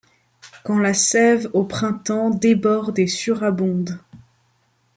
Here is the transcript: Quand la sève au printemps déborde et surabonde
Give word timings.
Quand 0.63 0.79
la 0.79 0.95
sève 0.95 1.47
au 1.53 1.63
printemps 1.63 2.31
déborde 2.31 2.97
et 2.97 3.05
surabonde 3.05 3.99